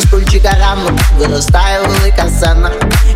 стульчика 0.00 0.56
рано 0.60 0.98
виростає 1.18 1.80
велика 1.80 2.28
сцена. 2.28 2.70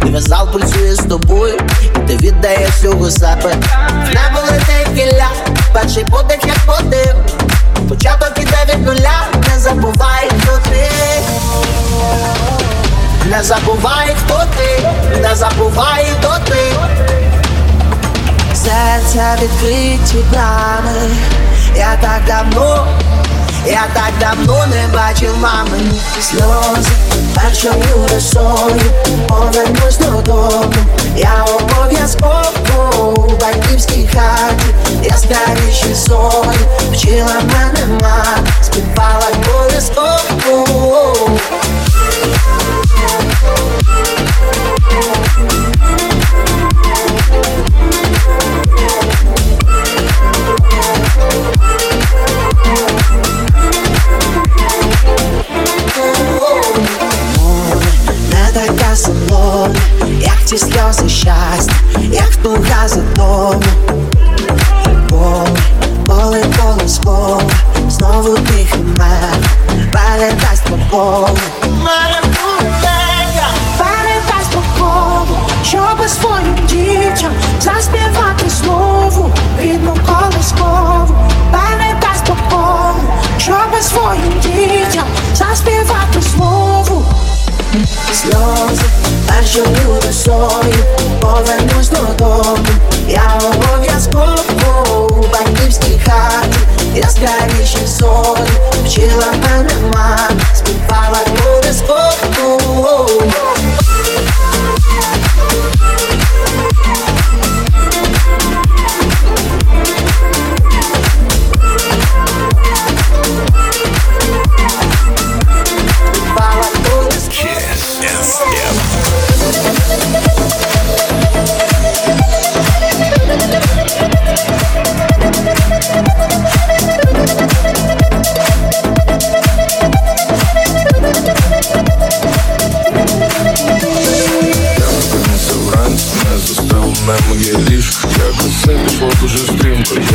І 0.06 0.10
весь 0.10 0.28
зал 0.28 0.52
пульсує 0.52 0.94
з 0.94 0.98
тобою, 0.98 1.54
і 1.82 1.98
ти 1.98 2.16
віддаєш 2.16 2.70
всього 2.70 3.10
себе. 3.10 3.54
В 3.90 4.14
небо 4.14 4.40
летить 4.50 4.88
кіля, 4.96 5.28
перший 5.72 6.04
подих 6.04 6.38
як 6.46 6.58
подив. 6.66 7.14
Початок 7.88 8.32
іде 8.36 8.74
від 8.74 8.86
нуля, 8.86 9.26
не 9.52 9.58
забувай, 9.58 10.28
хто 10.40 10.58
ти. 10.70 10.90
Не 13.30 13.42
забувай, 13.42 14.16
хто 14.24 14.42
ти, 14.56 14.88
не 15.20 15.34
забувай, 15.34 16.06
хто 16.18 16.36
ти. 16.48 16.58
Серця 18.54 19.36
відкриті 19.42 20.24
брами, 20.32 21.10
я 21.76 21.96
так 22.00 22.20
давно 22.26 22.86
я 23.66 23.87
так 23.95 24.12
давно 24.20 24.66
не 24.66 24.87
бачив 24.95 25.38
мамині 25.38 26.01
сльози 26.20 26.91
першою 27.34 28.09
росою 28.15 28.80
повернусь 29.29 29.98
додому, 29.98 30.74
я 31.16 31.45
обов'язково 31.45 33.15
у 33.16 33.30
батьківській 33.40 34.09
хаті, 34.15 34.66
яскравіші 35.02 35.95
зорі 35.95 36.59
вчила 36.93 37.40
мене 37.52 37.87
мать, 38.01 38.51
співала 38.62 39.29
колискову 39.46 40.10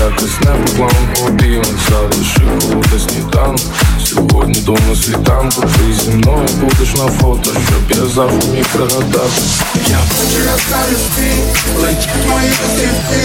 якось 0.05 0.39
не 0.45 0.51
по 0.51 0.71
плану 0.71 1.27
обіймах 1.27 1.65
Залишив 1.89 2.59
холодний 2.61 2.99
сніданок 2.99 3.59
Сьогодні 4.05 4.61
до 4.61 4.71
на 4.71 4.95
світанку. 4.95 5.61
Ти 5.61 5.93
зі 5.93 6.09
мною 6.09 6.47
будеш 6.61 6.93
на 6.95 7.07
фото, 7.07 7.51
щоб 7.67 7.99
я 7.99 8.05
завжди 8.15 8.47
міг 8.47 8.65
пригадати. 8.65 9.41
Я 9.87 9.97
бачу 9.97 10.39
яскраві 10.45 10.95
спі, 11.05 11.31
летять 11.81 12.27
мої 12.29 12.49
листівки 12.49 13.21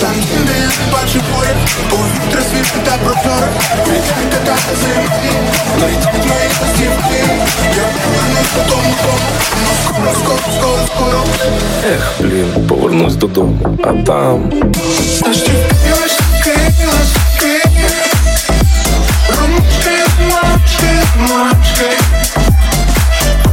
Там, 0.00 0.14
де 0.46 0.52
я 0.60 0.66
не 0.66 0.92
бачу 0.92 1.20
поряд, 1.32 1.56
повітря 1.90 2.42
світле 2.50 2.82
та 2.84 2.92
прозоре. 3.04 3.48
Відкрите 3.78 4.38
та 4.46 4.56
землі, 4.80 5.32
летять 5.80 6.26
мої 6.28 6.48
листівки 6.62 7.20
Я 7.76 7.84
повернусь 8.02 8.52
додому, 8.56 8.94
скоро, 9.84 10.12
скоро, 10.24 10.40
скоро, 10.58 10.78
скоро. 10.96 11.24
Ех, 11.92 12.12
блін, 12.20 12.66
повернусь 12.68 13.14
додому, 13.14 13.78
а 13.84 13.92
там? 13.92 14.52
Листівки, 15.26 15.74
ромашки, 20.80 21.00
ромашки 21.16 21.90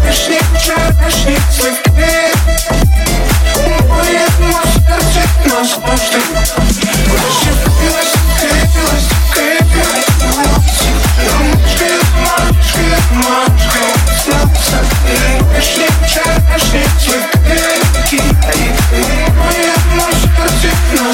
Вишні, 0.06 0.40
черешні, 0.66 1.38
сливки 1.58 2.34
У 3.56 3.94
моєму 3.94 4.58
на 21.08 21.14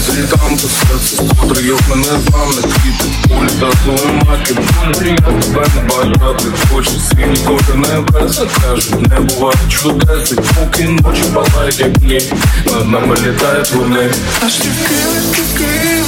світанку, 0.00 0.68
серце 0.68 1.16
струйок 1.16 1.80
мене 1.90 2.04
зламне 2.04 2.62
Квіти, 2.62 3.04
кулі 3.28 3.48
та 3.60 3.70
зломаки 3.84 4.54
Болі, 4.54 5.10
я 5.10 5.16
тебе 5.16 5.66
не 5.76 5.82
бажати 5.82 6.44
Хочу 6.72 6.90
свій 6.90 7.26
ніколи 7.26 7.60
не 9.00 9.20
буває 9.20 9.56
чудес 9.68 10.32
І 10.32 10.34
поки 10.34 10.84
ночі 10.84 11.22
палають 11.34 11.78
як 11.78 12.02
Над 12.66 12.88
нами 12.88 13.16
літають 13.26 13.72
вони 13.72 14.10
Аж 14.36 14.42
ластівки, 14.42 14.94
ластівки 15.14 15.99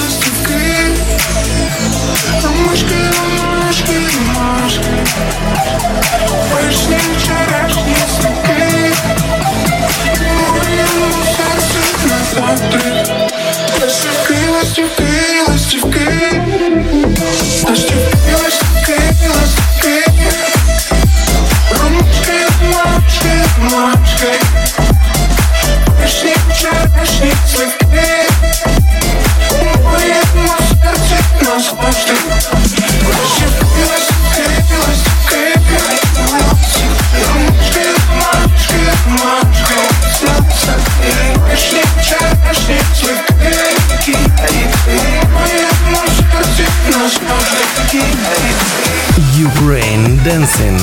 Dancing. 50.25 50.79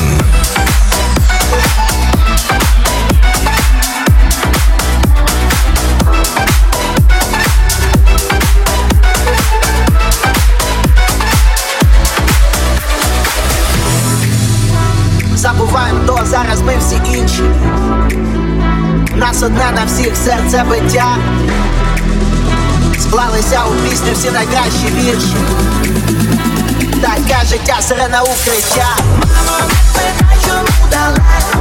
Забуваємо, 15.35 15.99
то 16.07 16.19
зараз 16.25 16.61
ми 16.61 16.73
всі 16.79 16.95
інші. 16.95 17.43
У 19.13 19.17
нас 19.17 19.43
одне 19.43 19.71
на 19.75 19.85
всіх 19.85 20.15
серце 20.15 20.65
биття. 20.69 21.17
Склалися 22.99 23.61
у 23.65 23.89
пісню 23.89 24.13
всі 24.13 24.31
найкращі 24.31 24.87
вірші. 24.97 25.35
Таке 27.01 27.45
життя 27.45 27.81
сирена 27.81 28.21
укриття. 28.21 28.87
Мамо, 28.99 29.71
не 29.95 30.11
питай, 30.17 30.37
чому 30.45 30.89
далеко 30.91 31.58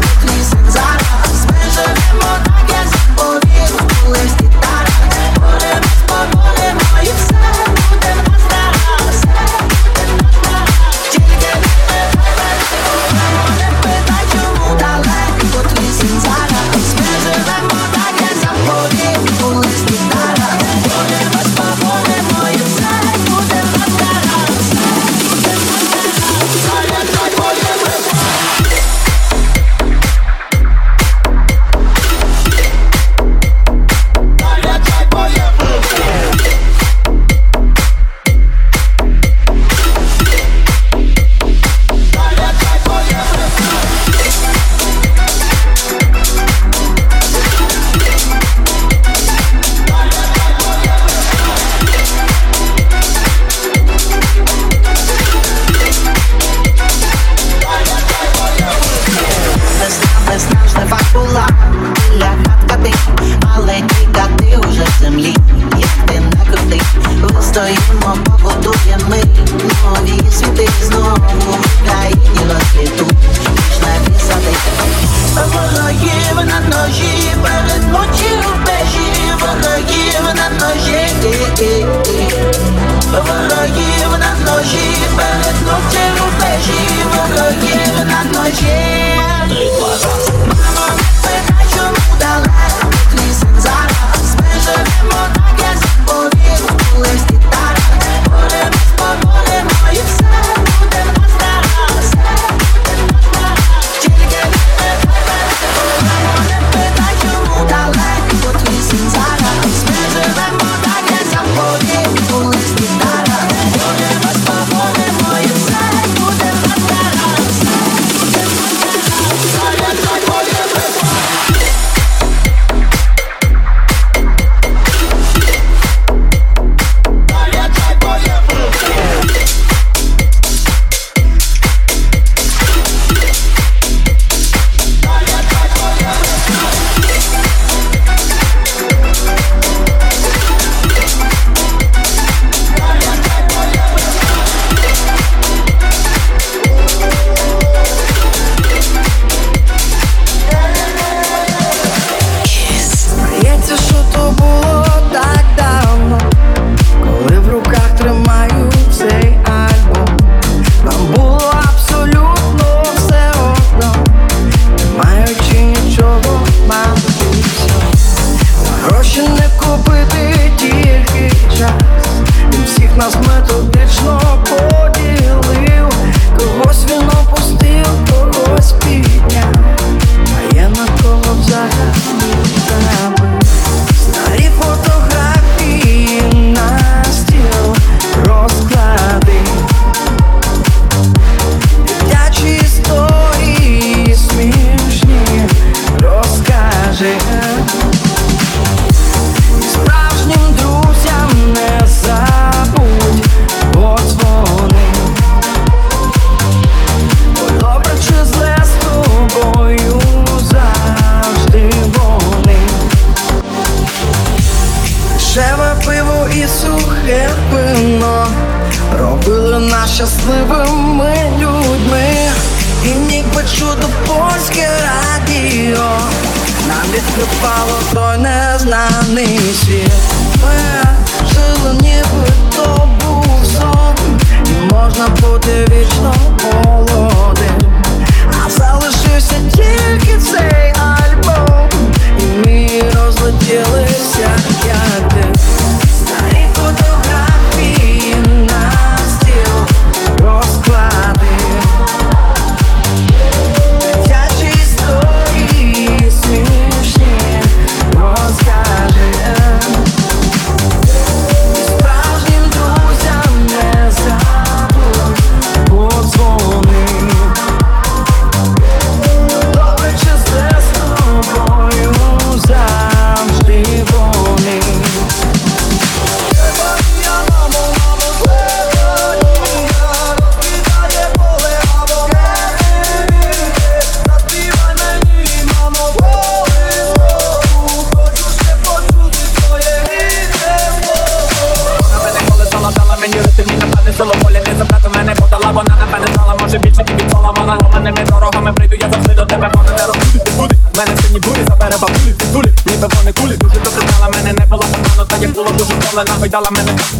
dalla 306.28 306.50
meleca 306.50 306.97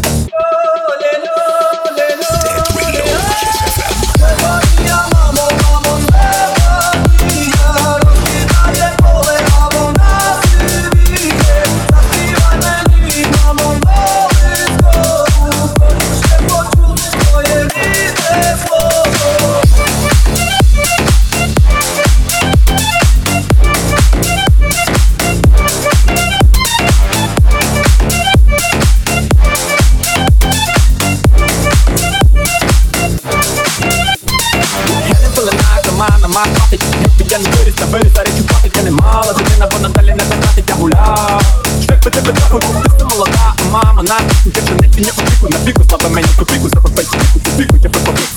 команда, 36.38 36.50
мак 36.50 36.58
хватить 36.58 36.82
Якби 37.02 37.24
я 37.30 37.38
не 37.38 37.48
виріс, 37.56 37.74
та 37.74 37.84
виріс, 37.84 38.12
а 38.16 38.20
речі 38.20 38.42
платить 38.48 38.76
Я 38.76 38.82
не 38.82 38.90
мала 38.90 39.32
дитина, 39.32 39.68
вона 39.72 39.88
далі 39.88 40.08
не 40.08 40.24
докатить 40.24 40.64
Я 40.68 40.74
гуляв 40.74 41.42
Шлях 41.86 42.04
би 42.04 42.10
тебе 42.10 42.32
трохи, 42.32 42.66
ти 42.66 42.88
все 42.96 43.04
молода, 43.04 43.54
а 43.58 43.70
мама 43.70 44.02
на 44.02 44.18
Я 44.54 44.62
вже 44.62 44.74
не 44.74 44.88
не 44.88 45.10
опіку, 45.10 45.48
на 45.50 45.58
піку, 45.58 45.84
слава 45.88 46.08
мені 46.08 46.28
копійку 46.38 46.68
Захопай 46.68 47.04
піку, 47.04 47.56
піку, 47.56 47.76
я 47.82 47.90
припопік 47.90 48.28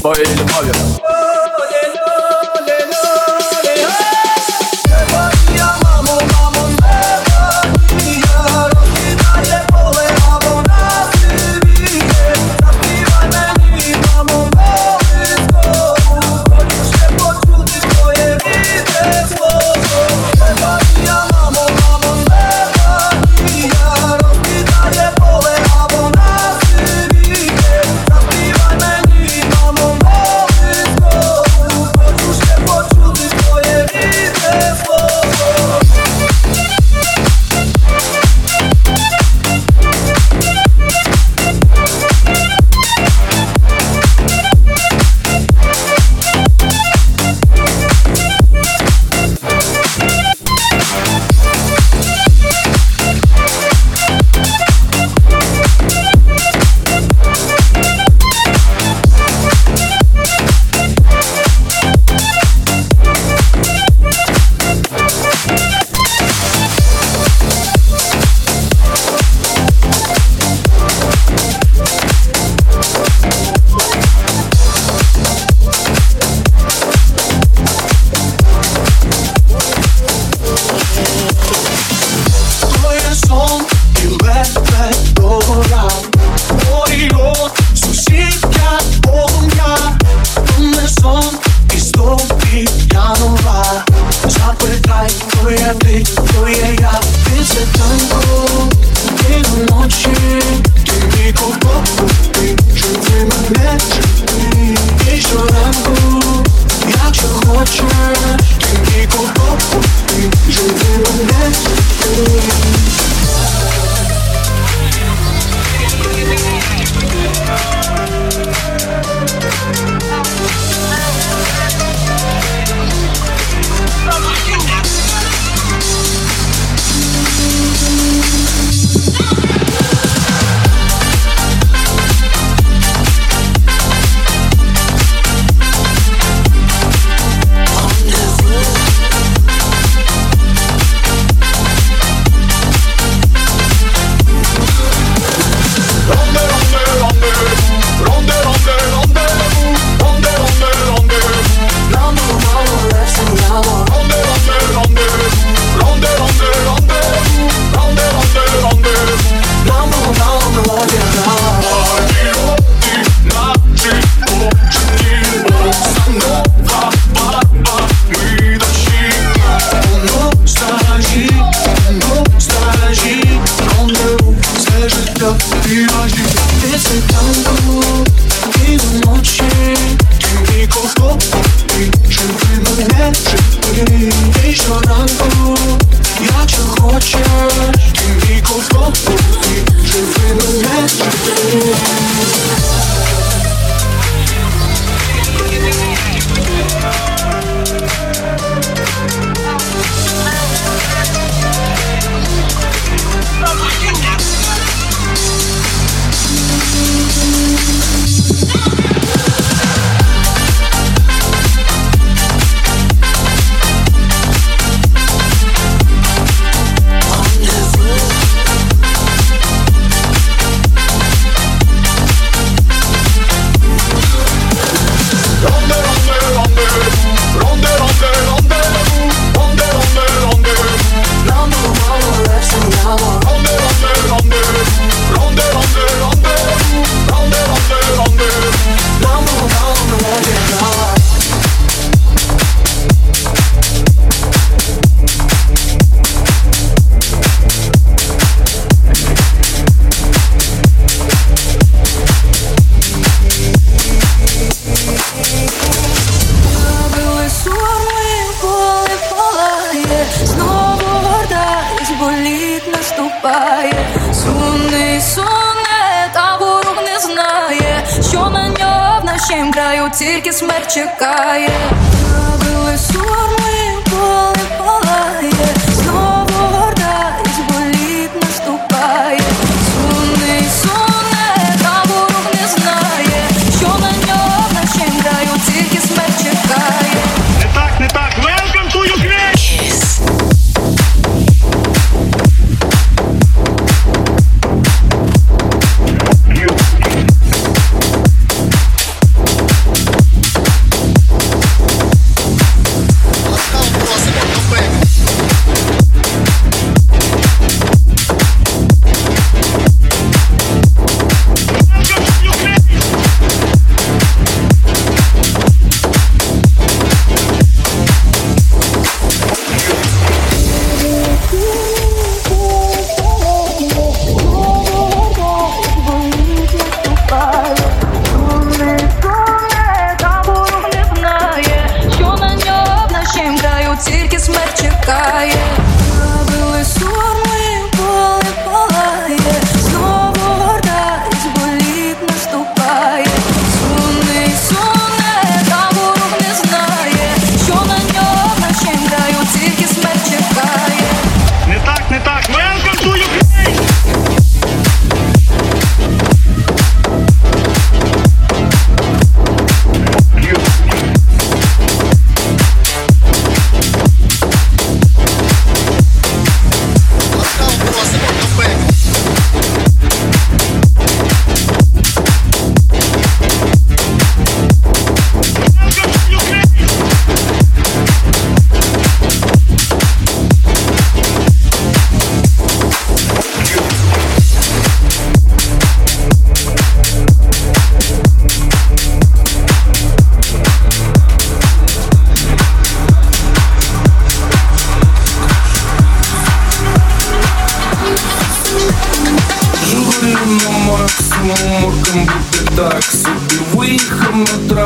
Своєю 0.00 0.28
любов'ю 0.36 0.74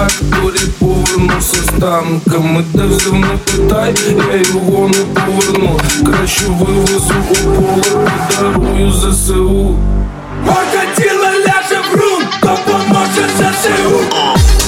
край, 0.00 0.40
Коли 0.40 0.58
повернувся 0.78 1.56
з 1.56 1.80
танками, 1.80 2.64
де 2.74 2.84
взяв 2.84 3.14
не 3.14 3.26
питай, 3.26 3.94
я 4.32 4.36
його 4.36 4.88
не 4.88 5.20
поверну. 5.20 5.80
Краще 6.06 6.44
вивезу 6.46 7.14
у 7.30 7.34
поле, 7.34 8.08
подарую 8.28 8.92
ЗСУ. 8.92 9.78
Моя 10.44 10.86
тіла, 10.96 11.30
ляже 11.30 11.80
в 11.92 11.94
рун, 11.94 12.24
допоможе 12.42 13.28
ЗСУ 13.38 14.59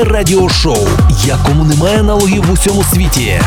це 0.00 0.04
радіошоу, 0.04 0.88
якому 1.24 1.64
немає 1.64 2.00
аналогів 2.00 2.44
в 2.44 2.52
усьому 2.52 2.84
світі. 2.84 3.40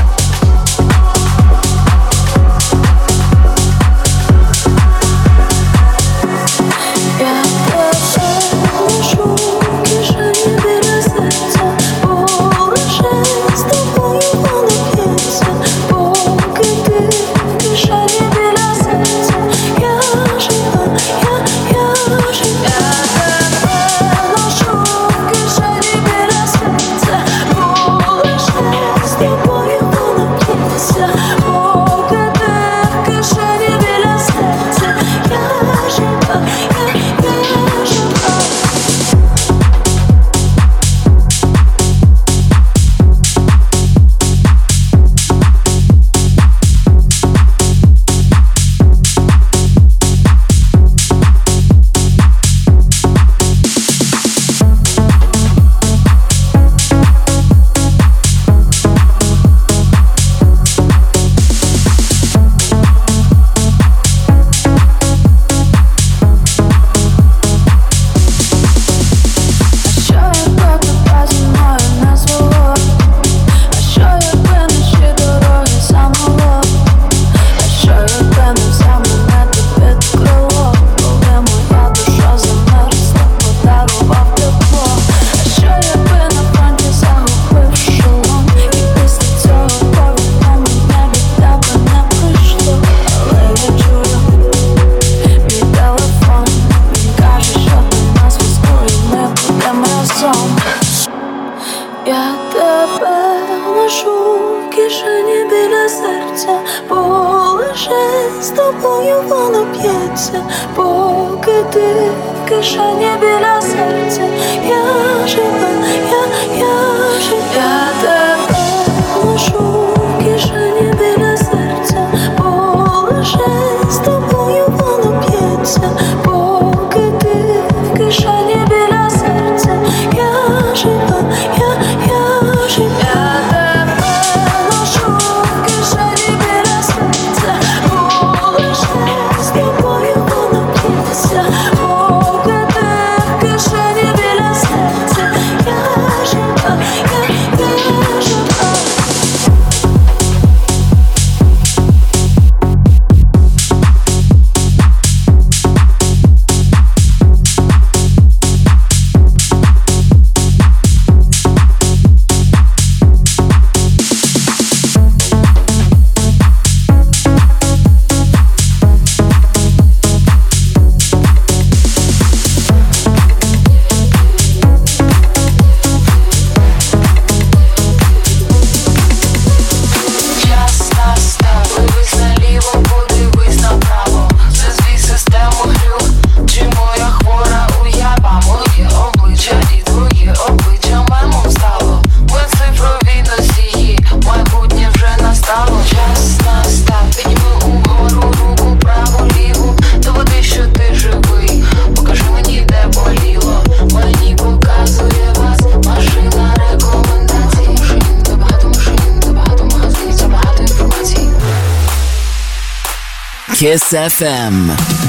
FM. 213.94 215.03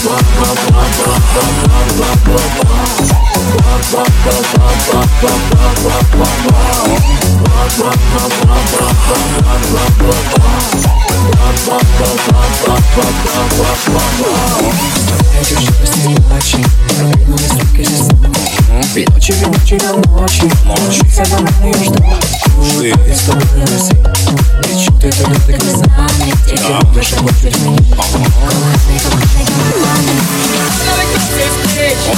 Wow. 0.00 0.38
Ночи, 18.98 19.32
ночи 19.44 19.78
до 19.78 19.92
ночи, 20.10 20.50
ночи 20.64 21.02
за 21.12 21.36
мной 21.36 21.74
жду 21.84 22.04
Чужие 22.62 22.94
истории 23.12 23.58
на 23.58 23.66
все 23.66 23.94
Лечу 24.68 24.92
ты 25.00 25.10
туда, 25.10 25.34
ты 25.46 25.52
глазами 25.52 26.32
Где 26.44 26.56
ты 26.56 26.62
любишь, 26.72 27.12
а 27.16 27.20
вот 27.20 27.32
чуть 27.40 27.58
меня 27.60 27.78
Кухонный, 27.94 28.28
кухонный, 28.30 28.98
кухонный 28.98 29.38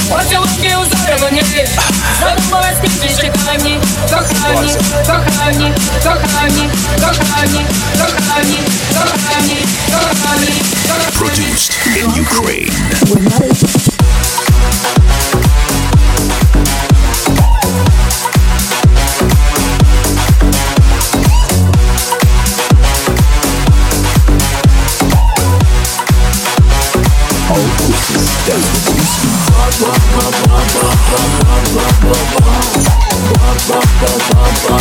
Поцелушки 0.09 0.69
узоры 0.75 1.17
в 1.17 1.33
небе 1.33 1.67
Задумалась, 2.19 2.77
пишешь 2.81 3.31
камни, 3.45 3.79
кохани 4.09 4.71
кохані, 5.11 5.73
кохані, 6.03 6.69
кохані, 6.99 7.65
кохані, 7.99 8.59
кохані, 8.93 9.57
кохані, 9.91 10.55
кохані. 10.57 10.61
Produced 11.17 11.73
in 11.99 12.07
Ukraine. 12.23 12.75
Bum, 29.81 29.99
bum, 30.13 30.31
bum, 30.41 30.63
bum, 33.91 34.67
bum. 34.67 34.80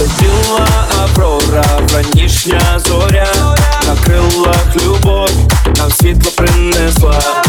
Летіла 0.00 0.68
аврора, 1.02 1.64
ранішня 1.94 2.80
зоря, 2.86 3.56
на 3.86 3.96
крилах 4.04 4.76
любов, 4.76 5.30
нам 5.76 5.90
світло 5.90 6.32
принесла. 6.36 7.43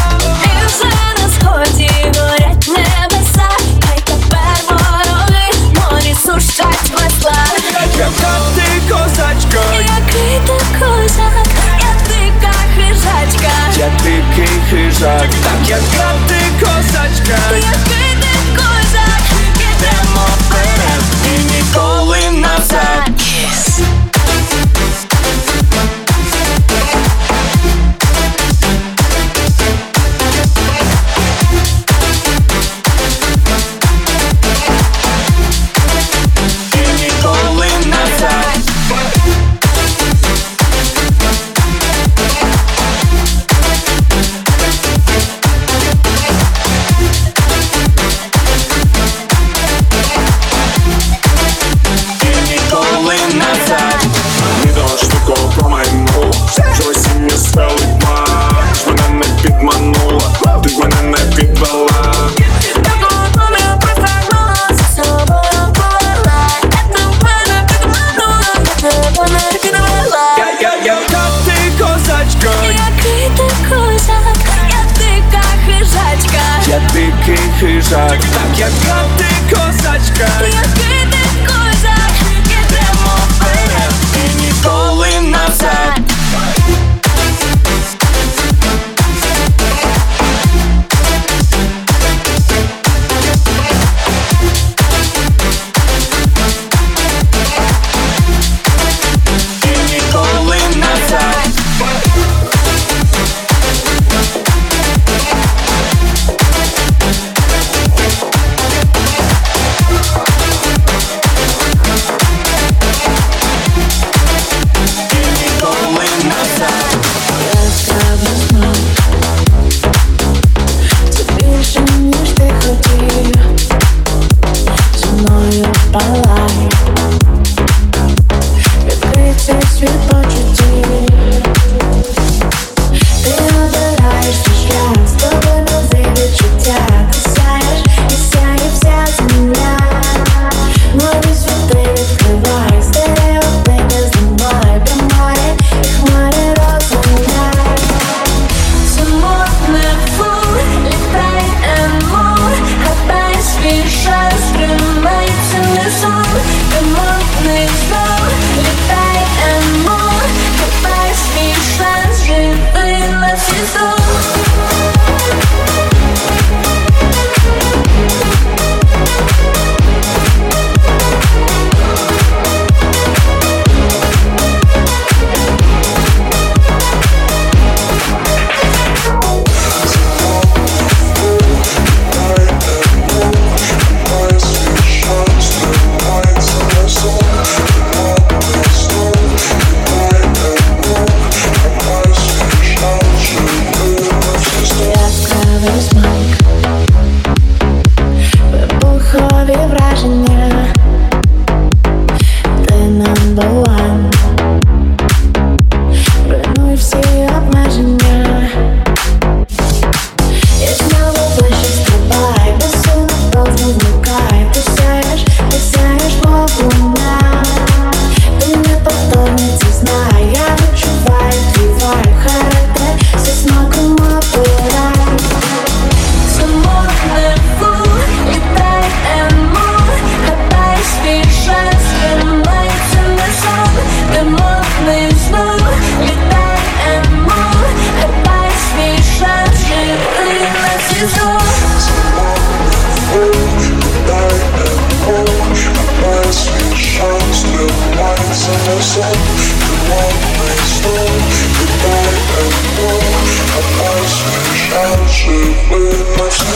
tak 15.06 15.30
Tak 15.44 15.70
jak 15.70 15.82
gra, 15.94 16.14
ty 16.28 16.66
kozaćka 16.66 17.85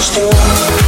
Самотний 0.02 0.79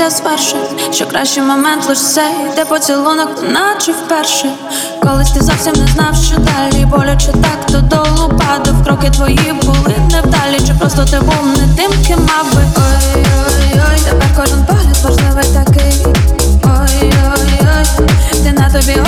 розуміємо 0.00 0.10
спершу, 0.10 0.56
Що 0.92 1.06
кращий 1.06 1.42
момент 1.42 1.88
лиш 1.88 1.98
цей, 1.98 2.34
де 2.56 2.64
поцілунок, 2.64 3.42
наче 3.42 3.92
вперше. 3.92 4.50
Колись 5.02 5.30
ти 5.30 5.40
зовсім 5.40 5.72
не 5.72 5.86
знав, 5.86 6.16
що 6.16 6.36
далі. 6.36 6.84
Боляче 6.84 7.32
так 7.32 7.66
то 7.66 7.80
долу 7.80 8.28
падав. 8.28 8.84
Кроки 8.84 9.10
твої 9.10 9.52
були 9.62 9.94
невдалі, 10.12 10.58
чи 10.66 10.74
просто 10.74 11.04
ти 11.04 11.20
був 11.20 11.46
не 11.46 11.76
тим, 11.76 11.90
ким 12.06 12.18
мав 12.18 12.54
би? 12.54 12.62
Ой-ой-ой, 12.76 14.00
тепер 14.04 14.28
кожен 14.36 14.64
погляд 14.66 14.96
важливий 15.04 15.64
такий. 15.64 16.06
Ой-ой-ой, 16.64 18.06
ти 18.44 18.52
на 18.52 18.70
тобі 18.70 19.00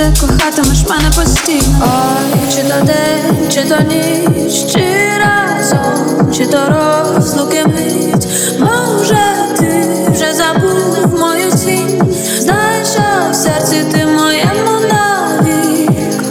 ти 0.00 0.20
кохатимеш 0.20 0.84
мене 0.88 1.10
постійно. 1.16 1.82
Ой, 1.82 2.52
чи 2.54 2.62
то 2.62 2.86
день, 2.86 3.50
чи 3.50 3.62
то 3.62 3.76
ніч, 3.82 4.72
чи 4.72 4.84
разом, 5.18 6.32
чи 6.32 6.46
то 6.46 6.58
розлуки 6.68 7.64
мить. 7.66 8.26
Може 8.58 9.18
ти 9.58 9.86
вже 10.12 10.34
забув 10.34 11.20
мою 11.20 11.50
тінь 11.50 12.02
Знаєш, 12.38 12.88
що 12.88 13.02
в 13.30 13.34
серці 13.34 13.84
ти 13.92 14.06
моєму 14.06 14.80
навік. 14.90 16.22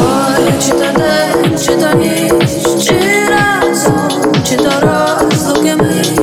Ой, 0.00 0.54
чи 0.64 0.70
то 0.70 0.98
день, 0.98 1.58
чи 1.58 1.76
то 1.76 1.98
ніч, 1.98 2.84
чи 2.84 3.00
разом, 3.30 4.32
чи 4.48 4.56
то 4.56 4.70
розлуки 4.80 5.76
мить. 5.76 6.20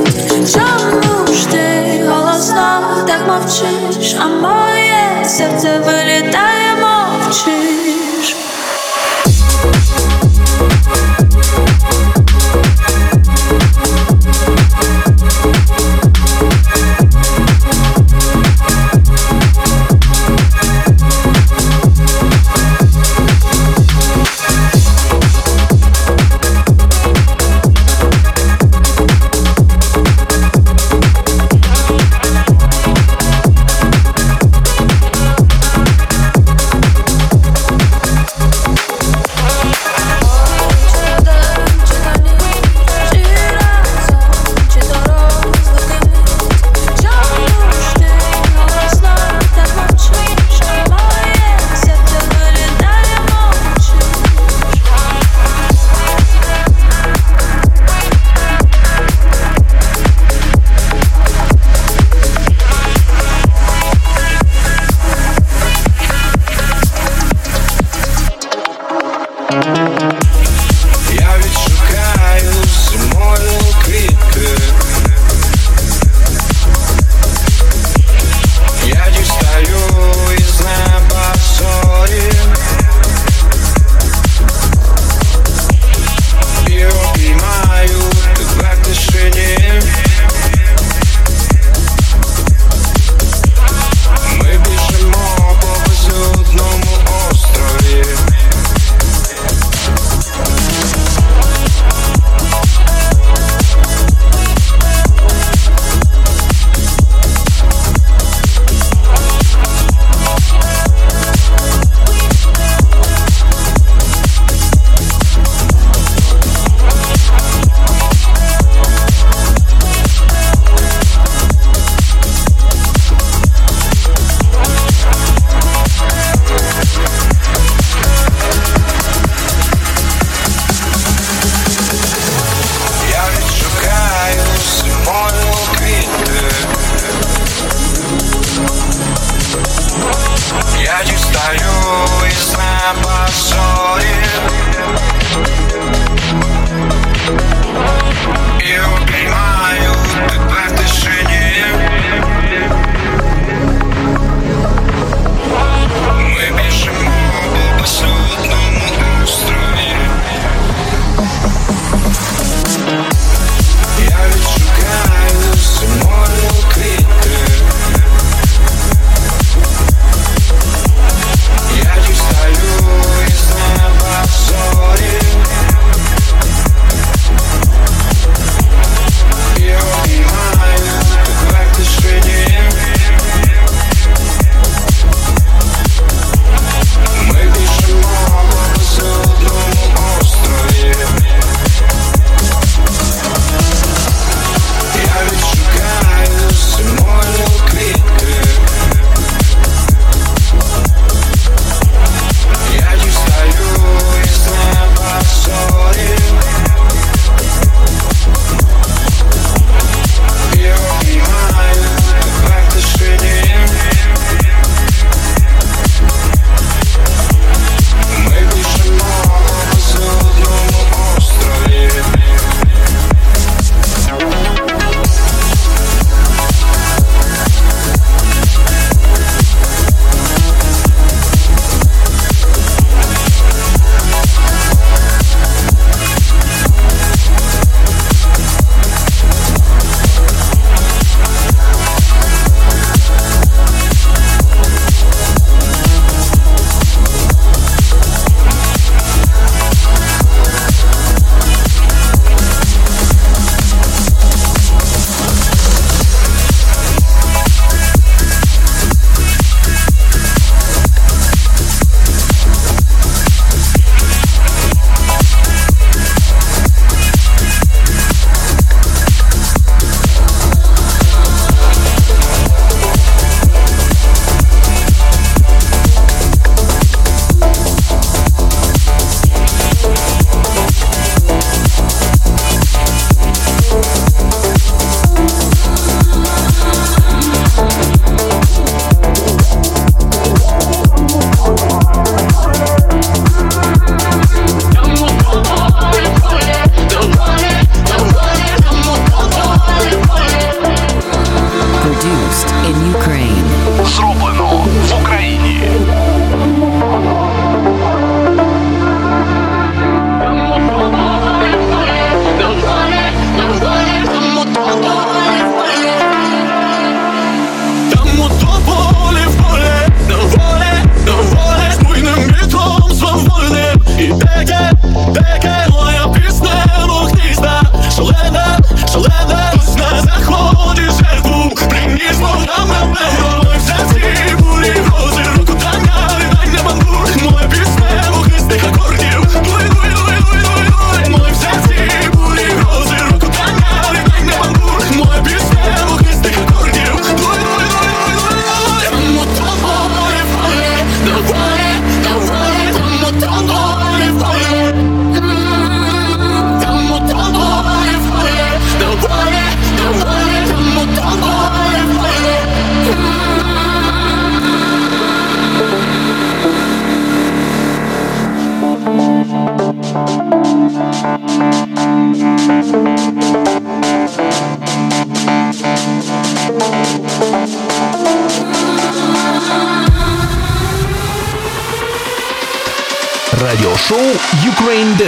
Чому 0.52 1.34
ж 1.34 1.48
ти 1.48 2.04
голосно 2.08 2.80
так 3.06 3.20
мовчиш, 3.28 4.16
а 4.20 4.26
моє 4.26 4.73
серце 5.34 5.78
вилітає, 5.78 6.63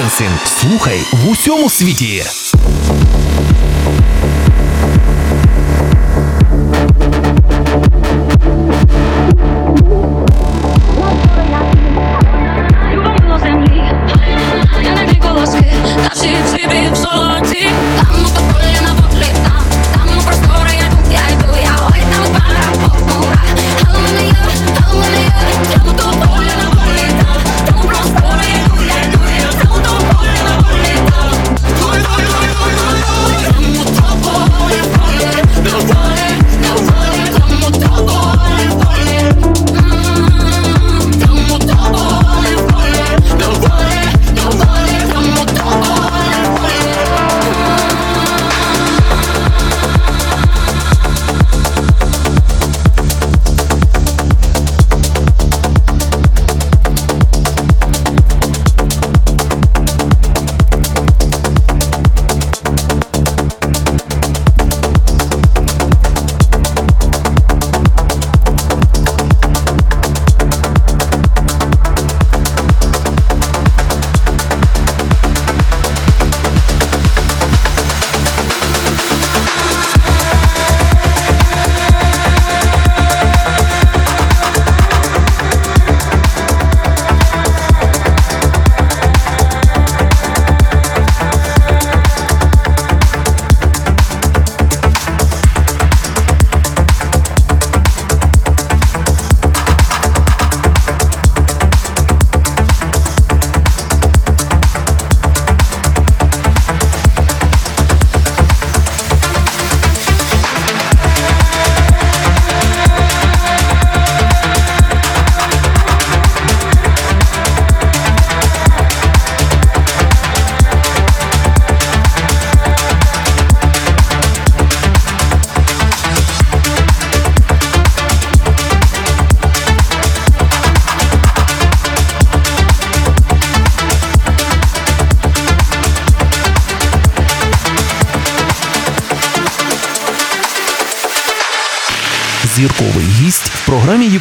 Ukraine 0.07 0.39
Слухай 0.45 1.01
в 1.13 1.29
усьому 1.29 1.71
світі. 1.71 2.25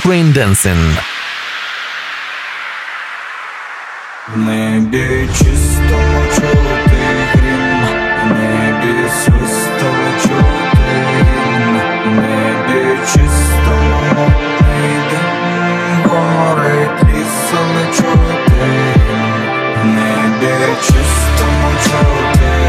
Ukraine 0.06 0.34
Dancing. 0.34 0.86
В 4.34 4.38
небі 4.38 5.30
чистому 5.38 6.22
чути 6.36 7.02
грім, 7.34 7.82
в 8.24 8.34
небі 8.34 9.10
свистало 9.24 10.10
чути 10.22 10.96
гімн, 11.10 11.80
в 12.06 12.10
небі 12.10 12.98
чистому 13.06 13.98
мутний 14.16 14.96
дим, 15.10 16.10
горить 16.10 17.04
ліс, 17.04 17.38
але 17.60 17.86
чути 17.98 18.70
гімн, 18.96 19.42
в 19.82 19.86
небі 19.86 20.76
чистому 20.82 21.70
чути 21.84 22.65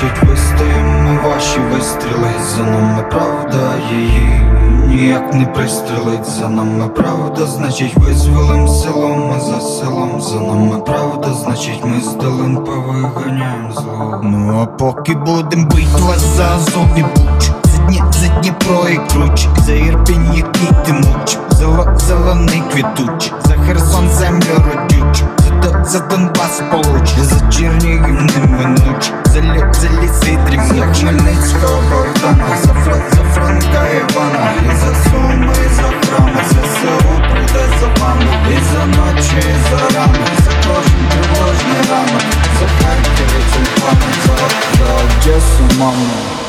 значить 0.00 0.22
вистоїмо 0.28 1.20
ваші 1.24 1.60
вистріли 1.72 2.30
за 2.56 2.62
нами 2.62 3.02
правда 3.10 3.72
її 3.92 4.40
ніяк 4.86 5.34
не 5.34 5.46
пристрелить. 5.46 6.24
За 6.24 6.48
нами 6.48 6.88
правда, 6.88 7.46
значить 7.46 7.96
визволим 7.96 8.68
селом, 8.68 9.32
а 9.36 9.40
за 9.40 9.60
селом. 9.60 10.20
За 10.20 10.40
нами 10.40 10.80
правда, 10.86 11.34
значить 11.34 11.84
ми 11.84 12.00
з 12.00 12.14
долин 12.14 12.56
повиганяємо 12.56 13.72
зло. 13.72 14.20
Ну 14.22 14.60
а 14.62 14.66
поки 14.66 15.14
будем 15.14 15.64
бить 15.64 16.00
вас 16.00 16.20
за 16.36 16.44
Азов 16.54 16.86
і 16.96 17.02
Буч 17.02 17.50
за, 17.64 17.82
Дні, 17.82 18.02
за 18.10 18.28
Дніпро 18.28 18.88
і 18.88 18.96
Круч, 19.12 19.46
за 19.58 19.72
Ірпінь, 19.72 20.32
який 20.34 20.70
ти 20.86 20.92
муч, 20.92 21.38
за 21.50 21.96
зелений 21.98 22.62
квітуч, 22.72 23.32
за 23.44 23.54
Херсон 23.54 24.08
землю 24.08 24.54
родючу, 24.56 24.89
за 25.90 25.98
Донбас 25.98 26.62
получ, 26.70 27.18
за 27.18 27.50
Чернігів 27.50 28.22
неминуч, 28.22 29.12
за 29.24 29.40
лік, 29.40 29.74
за 29.74 29.88
ліси 29.88 30.38
дрібні, 30.46 30.80
за 30.80 30.86
Хмельницького 30.86 31.82
Богдана, 31.90 32.56
за 32.62 32.72
Франк, 32.74 33.10
за 33.10 33.22
Франка 33.34 33.86
Івана, 33.88 34.52
і 34.64 34.76
за 34.76 35.10
суми, 35.10 35.54
і 35.66 35.74
за 35.74 35.82
храми, 35.82 36.42
за 36.48 36.62
село 36.78 37.22
прийде 37.30 37.66
за 37.80 38.02
вами, 38.04 38.24
і 38.50 38.58
за 38.72 38.86
ночі, 38.86 39.38
і 39.38 39.70
за 39.70 39.98
рани, 39.98 40.26
за 40.44 40.50
кожен 40.68 41.00
тривожний 41.10 41.82
ранок, 41.90 42.22
за 42.60 42.66
Харків 42.66 43.26
і 43.38 43.42
за, 43.50 43.90
за 44.78 44.94
Одесу, 44.94 45.78
маму. 45.78 46.39